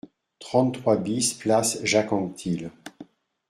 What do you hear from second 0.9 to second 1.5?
BIS